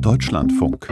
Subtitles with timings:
[0.00, 0.88] Deutschlandfunk.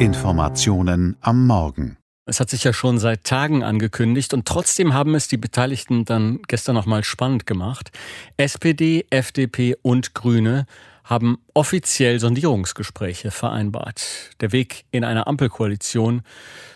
[0.00, 1.96] Informationen am Morgen.
[2.24, 6.40] Es hat sich ja schon seit Tagen angekündigt und trotzdem haben es die Beteiligten dann
[6.48, 7.92] gestern nochmal spannend gemacht.
[8.36, 10.66] SPD, FDP und Grüne
[11.04, 14.30] haben offiziell Sondierungsgespräche vereinbart.
[14.40, 16.22] Der Weg in eine Ampelkoalition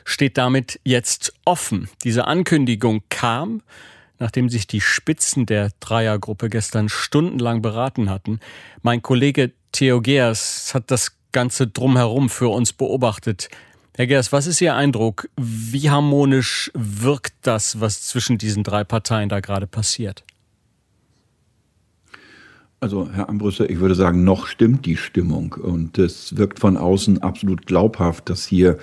[0.04, 1.88] steht damit jetzt offen.
[2.04, 3.62] Diese Ankündigung kam,
[4.18, 8.40] nachdem sich die Spitzen der Dreiergruppe gestern stundenlang beraten hatten.
[8.82, 13.48] Mein Kollege Theo Geers hat das Ganze drumherum für uns beobachtet.
[13.96, 15.28] Herr Gers, was ist Ihr Eindruck?
[15.36, 20.24] Wie harmonisch wirkt das, was zwischen diesen drei Parteien da gerade passiert?
[22.82, 25.52] Also, Herr Ambrüsser, ich würde sagen, noch stimmt die Stimmung.
[25.52, 28.78] Und es wirkt von außen absolut glaubhaft, dass hier,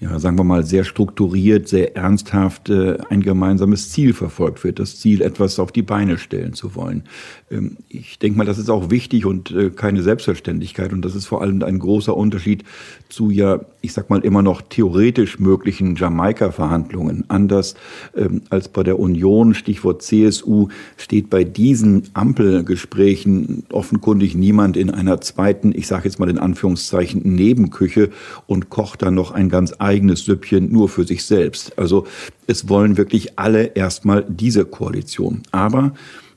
[0.00, 4.78] ja, sagen wir mal, sehr strukturiert, sehr ernsthaft äh, ein gemeinsames Ziel verfolgt wird.
[4.78, 7.02] Das Ziel, etwas auf die Beine stellen zu wollen.
[7.50, 10.94] Ähm, ich denke mal, das ist auch wichtig und äh, keine Selbstverständlichkeit.
[10.94, 12.64] Und das ist vor allem ein großer Unterschied
[13.10, 17.24] zu ja, ich sag mal, immer noch theoretisch möglichen Jamaika-Verhandlungen.
[17.28, 17.74] Anders
[18.16, 25.20] ähm, als bei der Union, Stichwort CSU, steht bei diesen Ampelgesprächen offenkundig niemand in einer
[25.20, 28.10] zweiten, ich sage jetzt mal in Anführungszeichen, Nebenküche
[28.46, 31.78] und kocht dann noch ein ganz eigenes Süppchen nur für sich selbst.
[31.78, 32.06] Also
[32.46, 35.42] es wollen wirklich alle erstmal diese Koalition.
[35.50, 35.92] Aber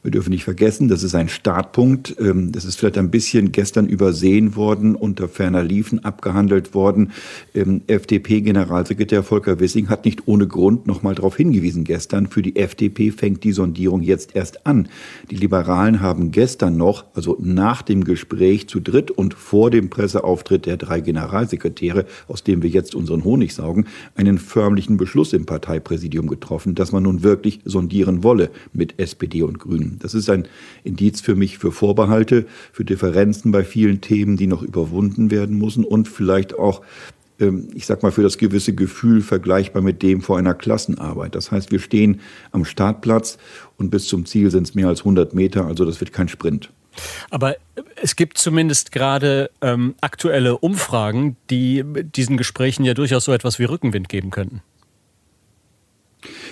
[0.05, 2.15] wir dürfen nicht vergessen, das ist ein Startpunkt.
[2.19, 7.11] Ähm, das ist vielleicht ein bisschen gestern übersehen worden, unter ferner Liefen abgehandelt worden.
[7.55, 12.27] Ähm, FDP-Generalsekretär Volker Wissing hat nicht ohne Grund nochmal darauf hingewiesen gestern.
[12.27, 14.89] Für die FDP fängt die Sondierung jetzt erst an.
[15.31, 20.67] Die Liberalen haben gestern noch, also nach dem Gespräch zu dritt und vor dem Presseauftritt
[20.67, 26.27] der drei Generalsekretäre, aus dem wir jetzt unseren Honig saugen, einen förmlichen Beschluss im Parteipräsidium
[26.27, 29.94] getroffen, dass man nun wirklich sondieren wolle mit SPD und Grünen.
[29.99, 30.47] Das ist ein
[30.83, 35.83] Indiz für mich für Vorbehalte, für Differenzen bei vielen Themen, die noch überwunden werden müssen
[35.83, 36.81] und vielleicht auch
[37.39, 41.35] ähm, ich sag mal, für das gewisse Gefühl vergleichbar mit dem vor einer Klassenarbeit.
[41.35, 42.21] Das heißt, wir stehen
[42.51, 43.37] am Startplatz
[43.77, 46.71] und bis zum Ziel sind es mehr als 100 Meter, also das wird kein Sprint.
[47.29, 47.55] Aber
[48.01, 51.83] es gibt zumindest gerade ähm, aktuelle Umfragen, die
[52.15, 54.61] diesen Gesprächen ja durchaus so etwas wie Rückenwind geben könnten.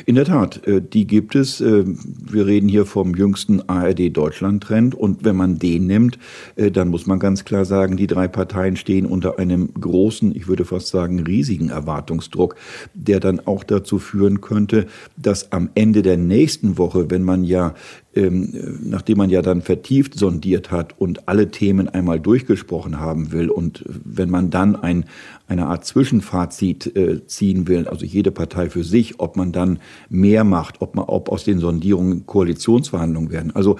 [0.05, 1.61] In der Tat, äh, die gibt es.
[1.61, 4.95] Äh, wir reden hier vom jüngsten ARD-Deutschland-Trend.
[4.95, 6.19] Und wenn man den nimmt,
[6.55, 10.47] äh, dann muss man ganz klar sagen, die drei Parteien stehen unter einem großen, ich
[10.47, 12.55] würde fast sagen riesigen Erwartungsdruck,
[12.93, 17.73] der dann auch dazu führen könnte, dass am Ende der nächsten Woche, wenn man ja
[18.15, 23.49] ähm, nachdem man ja dann vertieft sondiert hat und alle Themen einmal durchgesprochen haben will
[23.49, 25.05] und wenn man dann ein,
[25.47, 29.79] eine Art Zwischenfazit äh, ziehen will, also jede Partei für sich, ob man dann
[30.09, 33.51] mehr macht, ob man, ob aus den Sondierungen Koalitionsverhandlungen werden.
[33.55, 33.77] Also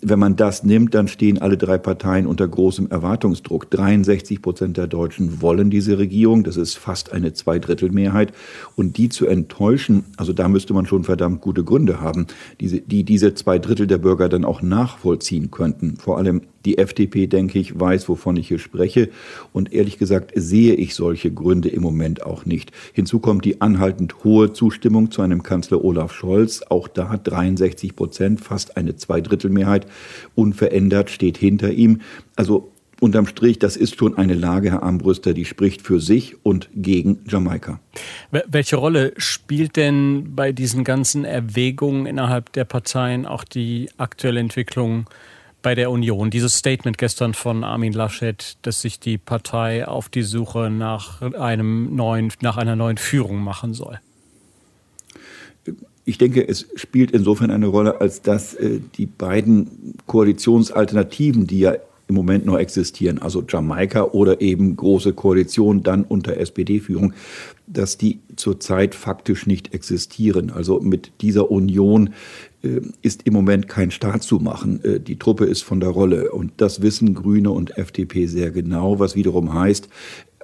[0.00, 3.70] wenn man das nimmt, dann stehen alle drei Parteien unter großem Erwartungsdruck.
[3.70, 8.32] 63 Prozent der Deutschen wollen diese Regierung, das ist fast eine Zweidrittelmehrheit
[8.76, 12.26] und die zu enttäuschen, also da müsste man schon verdammt gute Gründe haben,
[12.60, 15.96] diese, die diese zwei Drittel der Bürger dann auch nachvollziehen könnten.
[15.96, 19.10] Vor allem die FDP, denke ich, weiß, wovon ich hier spreche.
[19.52, 22.72] Und ehrlich gesagt sehe ich solche Gründe im Moment auch nicht.
[22.92, 26.62] Hinzu kommt die anhaltend hohe Zustimmung zu einem Kanzler Olaf Scholz.
[26.68, 29.86] Auch da 63 Prozent, fast eine Zweidrittelmehrheit.
[30.34, 32.00] Unverändert steht hinter ihm.
[32.34, 32.69] Also
[33.00, 37.18] unterm Strich, das ist schon eine Lage, Herr Armbrüster, die spricht für sich und gegen
[37.26, 37.80] Jamaika.
[38.30, 45.08] Welche Rolle spielt denn bei diesen ganzen Erwägungen innerhalb der Parteien auch die aktuelle Entwicklung
[45.62, 46.30] bei der Union?
[46.30, 51.96] Dieses Statement gestern von Armin Laschet, dass sich die Partei auf die Suche nach einem
[51.96, 53.98] neuen, nach einer neuen Führung machen soll.
[56.04, 61.74] Ich denke, es spielt insofern eine Rolle, als dass äh, die beiden Koalitionsalternativen, die ja
[62.10, 67.14] im Moment noch existieren, also Jamaika oder eben große Koalition dann unter SPD-Führung,
[67.68, 70.50] dass die zurzeit faktisch nicht existieren.
[70.50, 72.10] Also mit dieser Union
[72.62, 74.84] äh, ist im Moment kein Staat zu machen.
[74.84, 78.98] Äh, die Truppe ist von der Rolle und das wissen Grüne und FDP sehr genau,
[78.98, 79.88] was wiederum heißt,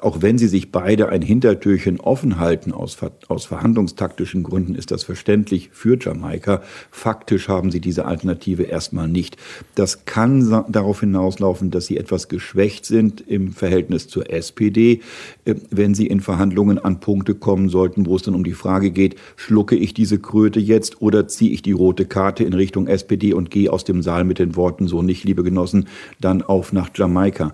[0.03, 2.99] auch wenn sie sich beide ein Hintertürchen offen halten aus,
[3.29, 6.63] aus verhandlungstaktischen Gründen, ist das verständlich für Jamaika.
[6.91, 9.39] Faktisch haben sie diese Alternative erstmal nicht.
[9.75, 15.01] Das kann darauf hinauslaufen, dass sie etwas geschwächt sind im Verhältnis zur SPD,
[15.47, 18.91] äh, wenn sie in Verhandlungen an Punkte kommen sollten, wo es dann um die Frage
[18.91, 23.33] geht, schlucke ich diese Kröte jetzt oder ziehe ich die rote Karte in Richtung SPD
[23.33, 25.89] und gehe aus dem Saal mit den Worten so nicht, liebe Genossen,
[26.21, 27.53] dann auf nach Jamaika.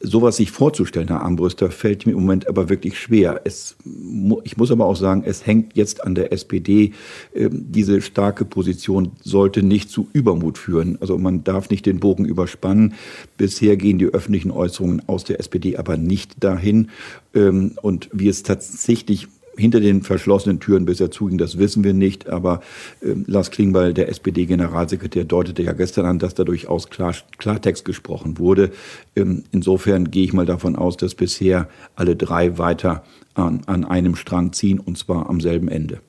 [0.00, 3.40] Sowas sich vorzustellen, Herr Armbrüster, fällt mir im Moment aber wirklich schwer.
[3.44, 3.76] Es,
[4.44, 6.92] ich muss aber auch sagen, es hängt jetzt an der SPD.
[7.34, 10.98] Ähm, diese starke Position sollte nicht zu Übermut führen.
[11.00, 12.94] Also man darf nicht den Bogen überspannen.
[13.36, 16.90] Bisher gehen die öffentlichen Äußerungen aus der SPD aber nicht dahin.
[17.34, 22.28] Ähm, und wie es tatsächlich hinter den verschlossenen Türen bisher zuging, das wissen wir nicht.
[22.28, 22.60] Aber
[23.00, 28.38] äh, Lars Klingbeil, der SPD-Generalsekretär, deutete ja gestern an, dass da durchaus Klar, Klartext gesprochen
[28.38, 28.70] wurde.
[29.16, 34.16] Ähm, insofern gehe ich mal davon aus, dass bisher alle drei weiter an, an einem
[34.16, 36.00] Strang ziehen und zwar am selben Ende.